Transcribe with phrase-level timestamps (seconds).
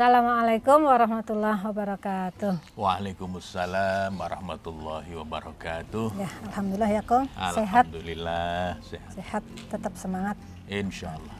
[0.00, 2.72] Assalamualaikum warahmatullahi wabarakatuh.
[2.72, 6.16] Waalaikumsalam warahmatullahi wabarakatuh.
[6.16, 7.28] Ya, alhamdulillah ya Kong.
[7.28, 9.10] Sehat, Alhamdulillah sehat.
[9.12, 10.40] sehat, tetap semangat.
[10.72, 11.36] Insya Allah.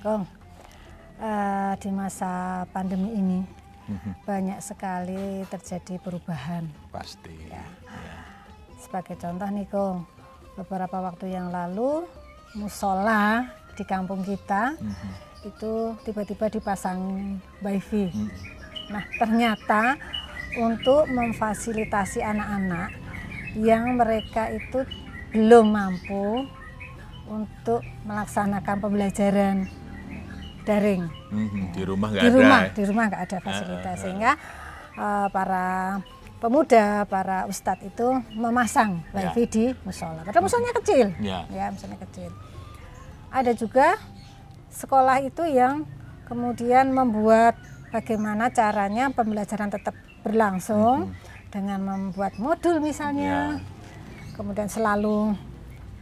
[0.00, 0.24] Kong,
[1.20, 3.40] eh, di masa pandemi ini
[4.24, 6.64] banyak sekali terjadi perubahan.
[6.88, 7.36] Pasti.
[7.44, 7.60] Ya.
[8.80, 10.08] Sebagai contoh nih Kong,
[10.56, 12.08] beberapa waktu yang lalu
[12.56, 14.80] musola di kampung kita
[15.46, 16.98] itu tiba-tiba dipasang
[17.60, 18.10] wifi.
[18.90, 19.94] Nah ternyata
[20.56, 22.90] untuk memfasilitasi anak-anak
[23.54, 24.82] yang mereka itu
[25.30, 26.44] belum mampu
[27.26, 29.56] untuk melaksanakan pembelajaran
[30.62, 31.06] daring
[31.72, 32.36] Di rumah nggak di ada.
[32.36, 32.70] rumah ya?
[32.72, 34.32] di rumah nggak ada fasilitas sehingga
[34.94, 35.66] eh, para
[36.36, 39.30] pemuda para ustadz itu memasang Ya.
[39.30, 41.46] wifi di musola padahal musolanya kecil Ya.
[41.48, 42.30] ya musolanya kecil
[43.28, 43.98] ada juga
[44.76, 45.88] sekolah itu yang
[46.28, 47.56] kemudian membuat
[47.88, 51.16] bagaimana caranya pembelajaran tetap berlangsung
[51.48, 54.34] dengan membuat modul misalnya Ya.
[54.36, 55.32] kemudian selalu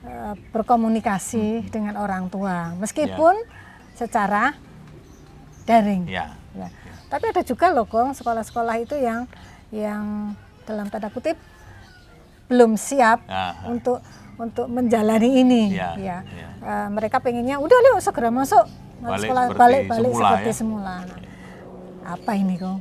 [0.02, 3.38] eh, berkomunikasi dengan orang tua meskipun
[3.94, 4.58] secara
[5.64, 6.34] daring Ya.
[6.58, 6.68] Ya.
[7.06, 9.30] Tapi ada juga loh Kong sekolah-sekolah itu yang
[9.70, 10.34] yang
[10.66, 11.38] dalam tanda kutip
[12.50, 13.70] belum siap Aha.
[13.70, 14.02] untuk
[14.36, 15.62] untuk menjalani ini.
[15.70, 16.18] Ya, Ya.
[16.26, 16.48] ya.
[16.58, 18.64] Eh, mereka pengennya udah yuk segera masuk
[18.96, 20.56] Balik sekolah seperti balik balik semula, seperti ya.
[20.56, 20.94] semula.
[20.96, 21.20] Nah,
[22.06, 22.78] apa ini Kong?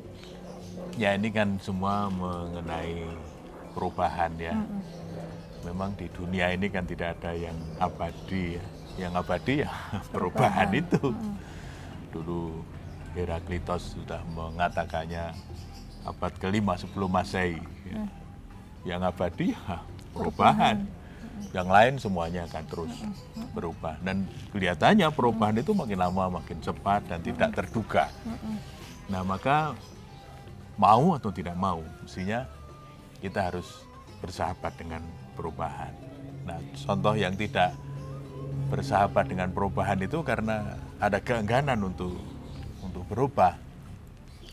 [0.94, 3.02] Ya ini kan semua mengenai
[3.74, 4.54] perubahan ya.
[5.64, 8.64] Memang di dunia ini kan tidak ada yang abadi ya.
[9.00, 9.72] Yang abadi ya
[10.14, 11.02] perubahan itu.
[12.10, 12.62] Dulu
[13.14, 15.34] Heraklitos sudah mengatakannya
[16.04, 17.62] abad kelima sebelum masehi.
[17.86, 18.06] ya.
[18.86, 19.82] Yang abadi ya
[20.14, 20.78] perubahan.
[21.54, 22.94] Yang lain semuanya akan terus
[23.54, 23.98] berubah.
[24.02, 28.10] Dan kelihatannya perubahan itu makin lama makin cepat dan tidak terduga.
[29.10, 29.78] Nah maka
[30.78, 32.50] mau atau tidak mau, mestinya
[33.22, 33.86] kita harus
[34.20, 35.02] bersahabat dengan
[35.38, 35.94] perubahan.
[36.44, 37.76] Nah, contoh yang tidak
[38.68, 42.18] bersahabat dengan perubahan itu karena ada keengganan untuk
[42.82, 43.56] untuk berubah.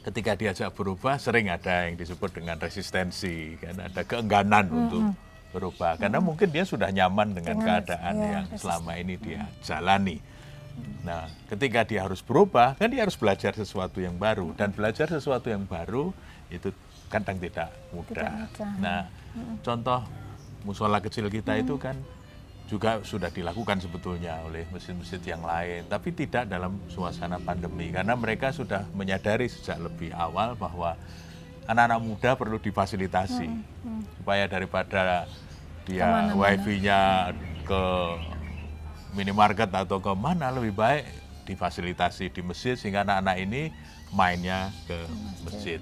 [0.00, 5.12] Ketika diajak berubah, sering ada yang disebut dengan resistensi, kan ada keengganan untuk
[5.50, 5.98] berubah.
[5.98, 10.18] Karena mungkin dia sudah nyaman dengan, Dengan, keadaan ya, yang selama ini dia jalani.
[11.04, 14.54] Nah, ketika dia harus berubah, kan dia harus belajar sesuatu yang baru.
[14.56, 16.14] Dan belajar sesuatu yang baru
[16.48, 16.72] itu
[17.10, 18.46] kadang tidak mudah.
[18.46, 18.72] mudah.
[18.78, 19.00] Nah,
[19.60, 20.00] contoh
[20.62, 21.96] musola kecil kita itu kan
[22.70, 27.90] juga sudah dilakukan sebetulnya oleh masjid-masjid yang lain, tapi tidak dalam suasana pandemi.
[27.90, 30.94] Karena mereka sudah menyadari sejak lebih awal bahwa
[31.68, 33.48] anak-anak muda perlu difasilitasi
[34.20, 35.26] supaya daripada
[35.84, 37.32] dia wifi-nya
[37.66, 37.82] ke
[39.16, 41.04] minimarket atau ke mana lebih baik
[41.48, 43.62] difasilitasi di masjid sehingga anak-anak ini
[44.14, 44.98] mainnya ke
[45.42, 45.80] masjid.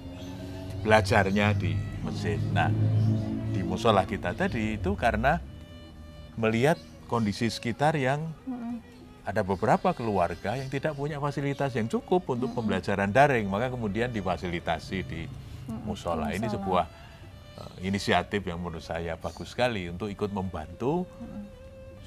[0.79, 2.39] belajarnya di masjid.
[2.55, 2.71] Nah
[3.51, 5.43] di musola kita tadi itu karena
[6.39, 6.79] melihat
[7.11, 8.31] kondisi sekitar yang
[9.27, 14.97] ada beberapa keluarga yang tidak punya fasilitas yang cukup untuk pembelajaran daring maka kemudian difasilitasi
[15.03, 15.21] di
[15.85, 16.33] musola.
[16.33, 16.85] Ini sebuah
[17.57, 21.05] eh, inisiatif yang menurut saya bagus sekali untuk ikut membantu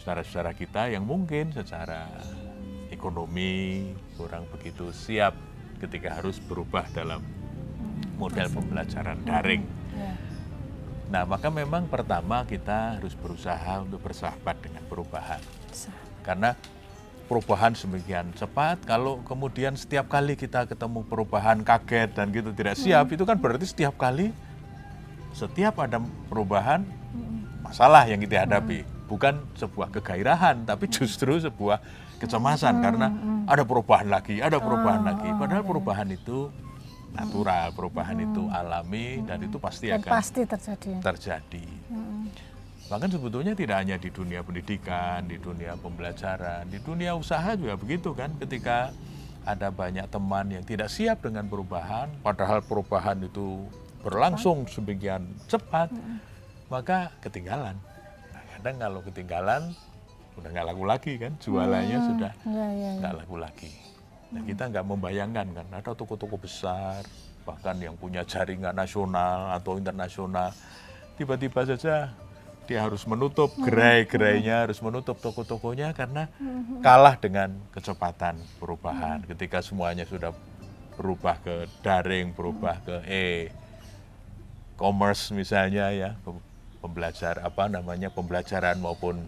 [0.03, 2.11] saudara-saudara kita yang mungkin secara
[2.91, 5.35] ekonomi kurang begitu siap
[5.79, 7.23] ketika harus berubah dalam
[8.19, 9.63] model pembelajaran daring.
[9.95, 10.15] Ya.
[11.13, 15.43] Nah, maka memang pertama kita harus berusaha untuk bersahabat dengan perubahan.
[16.25, 16.57] Karena
[17.27, 23.09] perubahan semakin cepat, kalau kemudian setiap kali kita ketemu perubahan kaget dan gitu tidak siap,
[23.11, 24.35] itu kan berarti setiap kali
[25.33, 25.97] setiap ada
[26.29, 26.85] perubahan
[27.65, 28.85] masalah yang kita hadapi.
[29.09, 31.81] Bukan sebuah kegairahan tapi justru sebuah
[32.21, 33.09] kecemasan karena
[33.45, 35.29] ada perubahan lagi ada perubahan lagi.
[35.37, 36.49] padahal perubahan itu
[37.13, 40.93] natural perubahan itu alami dan itu pasti Dan akan pasti terjadi.
[41.05, 41.67] terjadi
[42.91, 48.13] bahkan sebetulnya tidak hanya di dunia pendidikan di dunia pembelajaran di dunia usaha juga begitu
[48.13, 48.91] kan ketika
[49.43, 53.67] ada banyak teman yang tidak siap dengan perubahan padahal perubahan itu
[54.03, 55.91] berlangsung sebagian cepat
[56.67, 57.77] maka ketinggalan.
[58.33, 59.63] Nah, kadang kalau ketinggalan
[60.41, 62.91] udah nggak laku lagi kan jualannya sudah Ya, ya, ya.
[62.99, 63.71] nggak laku lagi.
[64.33, 67.05] Nah, kita nggak membayangkan kan ada toko-toko besar
[67.45, 70.55] bahkan yang punya jaringan nasional atau internasional
[71.21, 72.15] tiba-tiba saja
[72.67, 76.31] dia harus menutup gerai-gerainya harus menutup toko-tokonya karena
[76.81, 79.27] kalah dengan kecepatan perubahan.
[79.27, 80.31] Ketika semuanya sudah
[80.95, 83.25] berubah ke daring berubah ke e
[84.77, 86.45] commerce misalnya ya pem-
[86.85, 89.25] pembelajar apa namanya pembelajaran maupun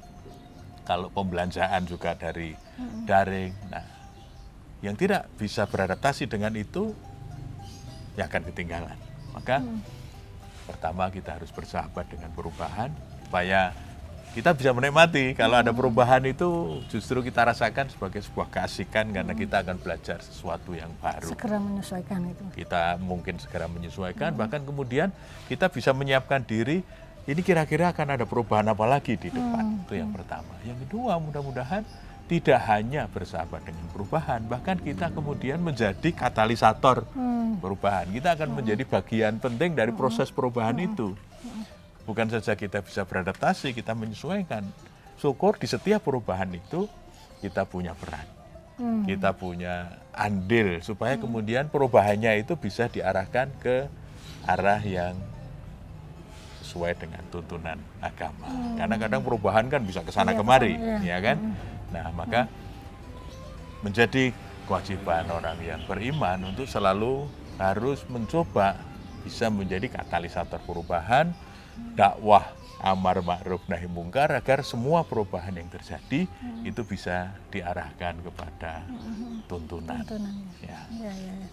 [0.84, 2.52] kalau pembelanjaan juga dari
[3.08, 3.52] daring.
[3.72, 3.86] Nah,
[4.84, 6.92] yang tidak bisa beradaptasi dengan itu
[8.20, 8.98] yang akan ketinggalan.
[9.32, 9.64] Maka
[10.68, 12.92] pertama kita harus bersahabat dengan perubahan
[13.34, 13.74] supaya
[14.30, 19.66] kita bisa menikmati kalau ada perubahan itu justru kita rasakan sebagai sebuah keasikan karena kita
[19.66, 21.34] akan belajar sesuatu yang baru.
[21.34, 22.46] Segera menyesuaikan itu.
[22.54, 25.10] Kita mungkin segera menyesuaikan bahkan kemudian
[25.50, 26.86] kita bisa menyiapkan diri
[27.26, 29.82] ini kira-kira akan ada perubahan apa lagi di depan.
[29.82, 30.54] Itu yang pertama.
[30.62, 31.82] Yang kedua mudah-mudahan
[32.30, 37.02] tidak hanya bersahabat dengan perubahan, bahkan kita kemudian menjadi katalisator
[37.58, 38.06] perubahan.
[38.14, 41.18] Kita akan menjadi bagian penting dari proses perubahan itu.
[42.04, 44.64] Bukan saja kita bisa beradaptasi, kita menyesuaikan.
[45.16, 46.84] Syukur di setiap perubahan itu
[47.40, 48.26] kita punya peran.
[49.06, 53.86] Kita punya andil supaya kemudian perubahannya itu bisa diarahkan ke
[54.50, 55.14] arah yang
[56.64, 58.50] sesuai dengan tuntunan agama.
[58.74, 61.14] Karena kadang perubahan kan bisa ke sana Iya, kemari, ke sana, iya.
[61.14, 61.36] ya kan?
[61.94, 62.40] Nah, maka
[63.86, 64.34] menjadi
[64.66, 67.30] kewajiban orang yang beriman untuk selalu
[67.62, 68.74] harus mencoba
[69.22, 71.30] bisa menjadi katalisator perubahan,
[71.94, 72.44] dakwah
[72.84, 76.28] amar ma'ruf nahi mungkar agar semua perubahan yang terjadi
[76.68, 78.84] itu bisa diarahkan kepada
[79.48, 80.04] tuntunan.
[80.04, 80.48] Tuntunannya.
[80.60, 80.80] Ya.
[80.92, 81.48] Ya, ya, ya.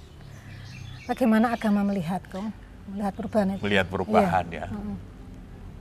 [1.07, 2.51] Bagaimana agama melihat kong?
[2.91, 3.63] Melihat perubahan itu.
[3.63, 4.67] Melihat perubahan Iya.
[4.67, 4.67] ya.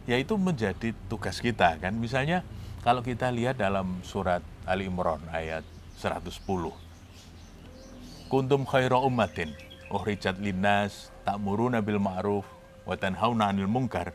[0.07, 1.99] Ya itu menjadi tugas kita kan.
[1.99, 2.47] Misalnya
[2.87, 5.67] kalau kita lihat dalam surat Ali Imran ayat
[5.99, 6.73] 110.
[8.31, 9.51] Kuntum khaira ummatin
[9.91, 12.47] ukhrijat linnas ta'muruna bil ma'ruf
[12.87, 14.15] wa tanhauna 'anil munkar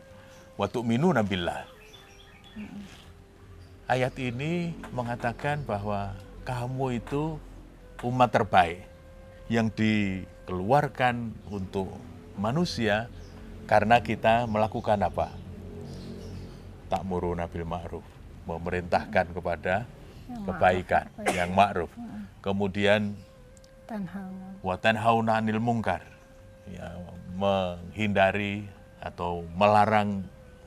[0.55, 1.67] wa tu'minuna billah.
[3.85, 6.15] Ayat ini mengatakan bahwa
[6.47, 7.37] kamu itu
[8.01, 8.87] umat terbaik
[9.51, 11.93] yang dikeluarkan untuk
[12.39, 13.11] manusia
[13.69, 15.29] karena kita melakukan apa?
[16.89, 18.05] Ta'muruna bil ma'ruf,
[18.49, 19.85] memerintahkan kepada
[20.45, 21.89] kebaikan yang ma'ruf.
[22.41, 23.13] Kemudian
[24.65, 26.01] watan hauna anil mungkar
[26.69, 26.93] ya,
[27.37, 28.65] menghindari
[29.01, 30.25] atau melarang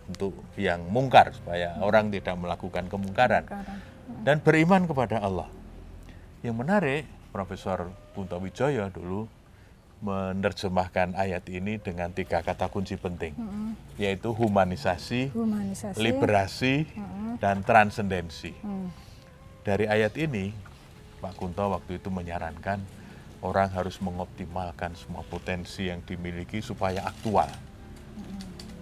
[0.09, 3.79] untuk yang mungkar supaya orang tidak melakukan kemungkaran Sekarang.
[4.25, 5.49] dan beriman kepada Allah.
[6.41, 9.29] Yang menarik, Profesor Kunto Wijoyo dulu
[9.99, 13.35] menerjemahkan ayat ini dengan tiga kata kunci penting,
[13.99, 15.99] yaitu humanisasi, Humanisasi.
[15.99, 16.87] liberasi,
[17.43, 18.55] dan transendensi.
[18.63, 18.95] Hmm.
[19.67, 20.55] Dari ayat ini,
[21.19, 22.79] Pak Kunto waktu itu menyarankan
[23.43, 27.51] orang harus mengoptimalkan semua potensi yang dimiliki supaya aktual.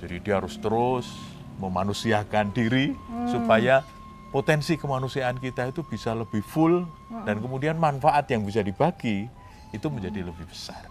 [0.00, 1.08] Jadi dia harus terus
[1.56, 2.92] memanusiakan diri
[3.32, 3.80] supaya
[4.28, 6.84] potensi kemanusiaan kita itu bisa lebih full
[7.24, 9.24] dan kemudian manfaat yang bisa dibagi
[9.72, 10.84] itu menjadi lebih besar.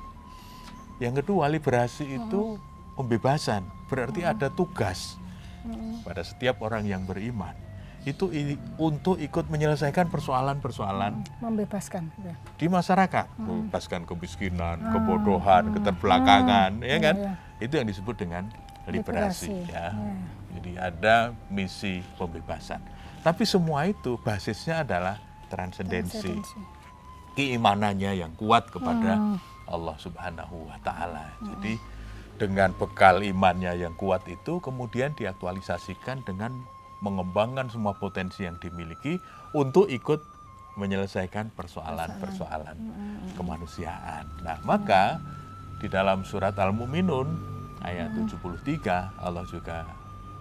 [0.98, 2.56] Yang kedua, liberasi itu
[2.96, 5.20] pembebasan, berarti ada tugas
[6.02, 7.54] pada setiap orang yang beriman.
[8.06, 8.30] Itu
[8.78, 12.14] untuk ikut menyelesaikan persoalan-persoalan Membebaskan.
[12.22, 12.38] Ya.
[12.54, 17.16] di masyarakat, membebaskan kemiskinan, kebodohan, keterbelakangan, ya kan?
[17.18, 17.34] iya.
[17.58, 18.46] Itu yang disebut dengan
[18.90, 19.88] liberasi, Liberasi, ya.
[19.94, 20.16] iya.
[20.56, 21.16] Jadi ada
[21.52, 22.80] misi pembebasan.
[23.22, 25.18] Tapi semua itu basisnya adalah
[25.50, 26.60] transendensi, Transendensi.
[27.36, 31.34] keimanannya yang kuat kepada Allah Subhanahu wa taala.
[31.42, 31.76] Jadi
[32.38, 36.54] dengan bekal imannya yang kuat itu kemudian diaktualisasikan dengan
[37.02, 39.20] mengembangkan semua potensi yang dimiliki
[39.56, 40.22] untuk ikut
[40.76, 42.76] menyelesaikan persoalan-persoalan
[43.40, 44.28] kemanusiaan.
[44.44, 45.24] Nah, maka
[45.80, 47.55] di dalam surat Al-Mu'minun
[47.86, 49.86] ayat 73 Allah juga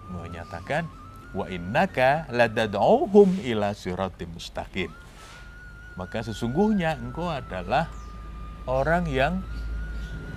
[0.09, 0.89] menyatakan
[1.35, 4.89] wa innaka ladad'uhum ila siratim mustaqim.
[5.95, 7.87] Maka sesungguhnya engkau adalah
[8.67, 9.39] orang yang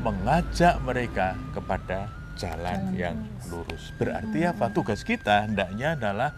[0.05, 2.07] mengajak mereka kepada
[2.39, 3.19] jalan yang
[3.51, 3.91] lurus.
[3.99, 4.71] Berarti apa?
[4.71, 6.31] Tugas kita hendaknya adalah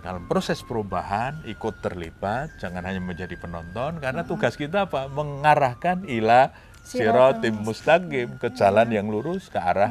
[0.00, 5.10] dalam proses perubahan ikut terlibat, jangan hanya menjadi penonton karena tugas kita apa?
[5.12, 6.54] Mengarahkan ila
[6.86, 9.90] siratim mustaqim ke jalan yang lurus ke arah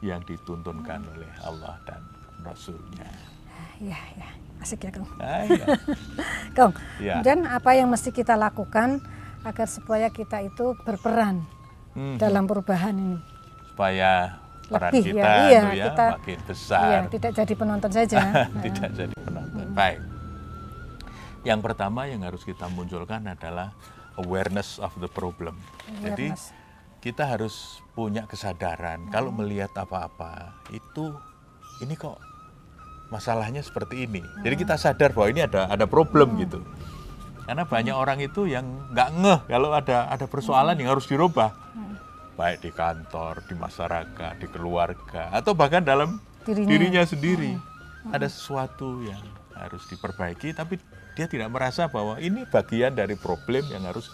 [0.00, 2.02] yang dituntunkan oleh Allah dan
[2.40, 3.08] Rasulnya.
[3.78, 4.28] Ya, ya.
[4.58, 5.06] Asik ya, Kang.
[5.16, 5.66] Ah, iya.
[6.56, 7.20] Kang, Ya.
[7.20, 8.98] dan apa yang mesti kita lakukan
[9.42, 11.44] agar supaya kita itu berperan
[11.92, 13.18] Hmm, dalam perubahan ini?
[13.64, 15.38] supaya peran Lebih, kita ya.
[15.44, 17.00] Iya, itu ya kita- makin Iya, besar.
[17.08, 18.18] tidak jadi penonton saja.
[18.64, 19.66] tidak jadi penonton.
[19.72, 20.00] Baik.
[21.42, 23.76] Yang pertama yang harus kita munculkan adalah
[24.16, 25.58] awareness of the problem.
[26.00, 26.52] Jadi Awareness.
[26.98, 27.54] kita harus
[27.92, 31.14] punya kesadaran kalau melihat apa-apa itu
[31.80, 32.16] ini kok
[33.08, 34.22] masalahnya seperti ini.
[34.42, 36.62] Jadi kita sadar bahwa ini ada ada problem gitu.
[37.44, 41.52] Karena banyak orang itu yang nggak ngeh kalau ada ada persoalan yang harus dirubah.
[42.34, 46.66] Baik di kantor, di masyarakat, di keluarga, atau bahkan dalam Dirinya.
[46.66, 47.54] dirinya sendiri.
[48.10, 49.22] Ada sesuatu yang
[49.54, 50.82] harus diperbaiki, tapi
[51.14, 54.10] dia tidak merasa bahwa ini bagian dari problem yang harus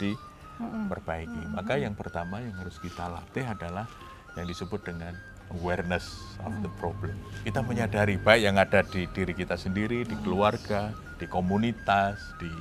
[0.60, 1.42] perbaiki.
[1.52, 3.88] Maka yang pertama yang harus kita latih adalah
[4.36, 5.16] yang disebut dengan
[5.50, 7.16] awareness of the problem.
[7.42, 12.52] Kita menyadari baik yang ada di diri kita sendiri, di keluarga, di komunitas, di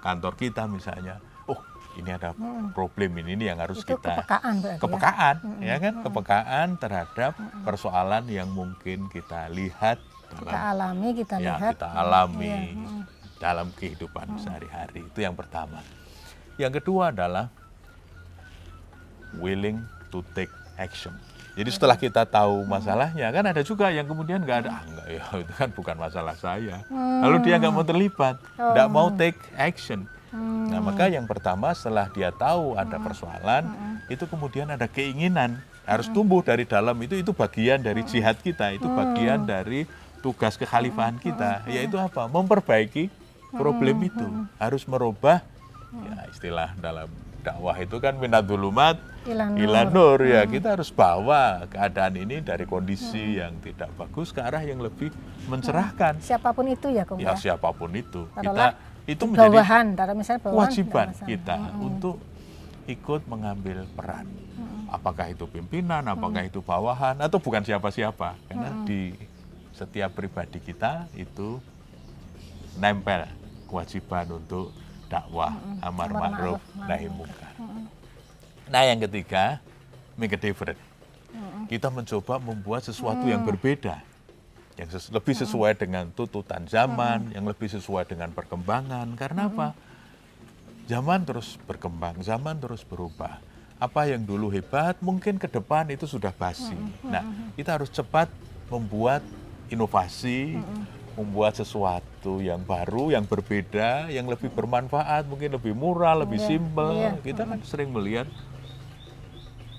[0.00, 1.20] kantor kita misalnya.
[1.44, 1.60] Oh,
[2.00, 2.32] ini ada
[2.72, 4.76] problem ini, ini yang harus Itu kita kepekaan ya?
[4.80, 5.94] kepekaan, ya kan?
[6.00, 7.32] Kepekaan terhadap
[7.66, 10.00] persoalan yang mungkin kita lihat
[10.34, 11.78] Kita alami, kita ya lihat.
[11.78, 12.83] kita alami Iya, mm.
[13.44, 15.04] Dalam kehidupan sehari-hari.
[15.04, 15.84] Itu yang pertama.
[16.56, 17.52] Yang kedua adalah
[19.36, 20.48] willing to take
[20.80, 21.12] action.
[21.54, 25.22] Jadi setelah kita tahu masalahnya kan ada juga yang kemudian nggak ada, ah, enggak ya
[25.44, 26.82] itu kan bukan masalah saya.
[26.90, 30.08] Lalu dia nggak mau terlibat, nggak mau take action.
[30.34, 33.70] Nah maka yang pertama setelah dia tahu ada persoalan,
[34.10, 35.62] itu kemudian ada keinginan.
[35.84, 39.84] Harus tumbuh dari dalam itu itu bagian dari jihad kita, itu bagian dari
[40.24, 42.24] tugas kekhalifahan kita, yaitu apa?
[42.26, 43.12] Memperbaiki
[43.54, 45.40] problem itu, harus merubah
[45.94, 47.06] ya istilah dalam
[47.40, 49.60] dakwah itu kan minadulumat Ilan nur.
[49.62, 54.60] ilan nur ya kita harus bawa keadaan ini dari kondisi yang tidak bagus ke arah
[54.60, 55.12] yang lebih
[55.46, 57.36] mencerahkan Siapa pun itu ya, Kong ya ya.
[57.36, 58.72] siapa pun itu kita Taruhlah
[59.04, 60.54] itu menjadi Bawahan, misalnya bawahan.
[60.56, 61.28] kewajiban nggak masalah.
[61.28, 62.16] kita untuk
[62.84, 64.26] ikut mengambil peran.
[64.88, 68.36] Apakah itu pimpinan, apakah itu bawahan, atau bukan siapa-siapa.
[68.46, 69.12] Karena di
[69.74, 71.58] setiap pribadi kita itu
[72.78, 73.26] nempel
[73.66, 74.70] kewajiban untuk
[75.08, 75.54] dakwah,
[75.84, 77.52] amar Amar ma'ruf, nahi munkar.
[78.68, 79.60] Nah yang ketiga,
[80.16, 80.80] make a difference.
[81.66, 84.00] Kita mencoba membuat sesuatu yang berbeda
[84.74, 89.06] yang ses- lebih sesuai dengan tuntutan zaman, yang lebih sesuai dengan perkembangan.
[89.14, 89.70] Karena apa?
[90.90, 93.38] Zaman terus berkembang, zaman terus berubah.
[93.78, 96.76] Apa yang dulu hebat, mungkin ke depan itu sudah basi.
[97.06, 97.22] Nah,
[97.54, 98.30] kita harus cepat
[98.70, 99.22] membuat
[99.70, 100.58] inovasi,
[101.14, 102.06] membuat sesuatu
[102.40, 106.90] yang baru, yang berbeda, yang lebih bermanfaat, mungkin lebih murah, lebih Iya, simpel.
[106.96, 107.10] iya.
[107.20, 108.26] Kita kan sering melihat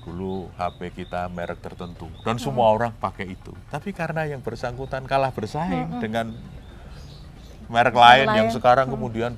[0.06, 3.50] dulu HP kita merek tertentu dan semua orang pakai itu.
[3.74, 6.30] Tapi karena yang bersangkutan kalah bersaing dengan
[7.66, 8.54] merek lain yang lain.
[8.54, 9.34] sekarang kemudian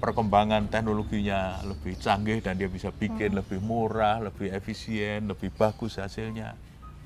[0.00, 6.52] perkembangan teknologinya lebih canggih dan dia bisa bikin lebih murah, lebih efisien, lebih bagus hasilnya.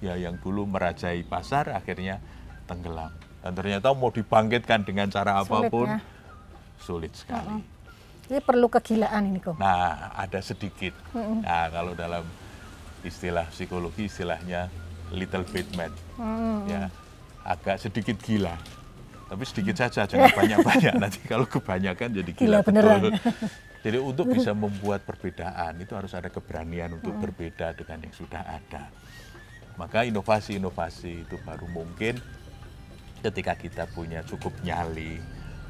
[0.02, 2.18] Ya yang dulu merajai pasar akhirnya
[2.66, 3.14] tenggelam.
[3.44, 5.98] Dan ternyata mau dibangkitkan dengan cara Sulit, apa pun ya.
[6.80, 7.60] sulit sekali.
[8.24, 9.60] Ini perlu kegilaan ini, Kong.
[9.60, 10.96] Nah, ada sedikit.
[11.12, 12.24] Nah, kalau dalam
[13.04, 14.72] istilah psikologi istilahnya
[15.12, 15.92] little bit mad.
[16.64, 16.88] Ya,
[17.44, 18.56] agak sedikit gila.
[19.28, 20.94] Tapi sedikit saja, jangan banyak-banyak.
[21.04, 22.98] Nanti kalau kebanyakan jadi Gila gila, beneran.
[23.04, 23.12] betul.
[23.84, 28.88] Jadi untuk bisa membuat perbedaan itu harus ada keberanian untuk berbeda dengan yang sudah ada.
[29.76, 32.16] Maka inovasi-inovasi itu baru mungkin
[33.24, 35.16] ketika kita punya cukup nyali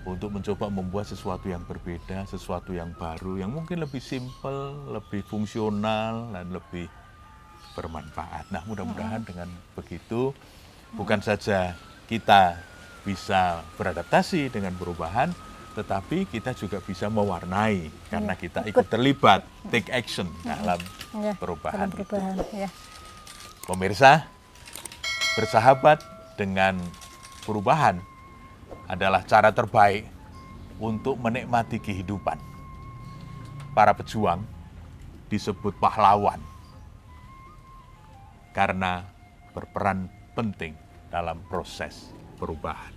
[0.04, 6.34] untuk mencoba membuat sesuatu yang berbeda, sesuatu yang baru, yang mungkin lebih simpel, lebih fungsional,
[6.34, 6.90] dan lebih
[7.72, 8.50] bermanfaat.
[8.52, 10.34] Nah, mudah-mudahan dengan begitu
[10.92, 11.72] bukan saja
[12.04, 12.58] kita
[13.06, 15.32] bisa beradaptasi dengan perubahan,
[15.72, 20.78] tetapi kita juga bisa mewarnai karena kita ikut terlibat, take action dalam
[21.14, 21.96] Ya, perubahan dalam itu.
[22.04, 22.68] perubahan, ya.
[23.64, 24.26] Pemirsa,
[25.38, 26.02] bersahabat
[26.34, 26.76] dengan
[27.44, 28.00] perubahan
[28.88, 30.08] adalah cara terbaik
[30.80, 32.40] untuk menikmati kehidupan.
[33.76, 34.42] Para pejuang
[35.28, 36.38] disebut pahlawan
[38.54, 39.02] karena
[39.50, 40.06] berperan
[40.38, 40.78] penting
[41.10, 42.94] dalam proses perubahan.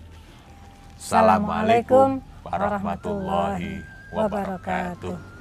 [0.98, 3.82] Assalamualaikum warahmatullahi
[4.14, 5.37] wabarakatuh.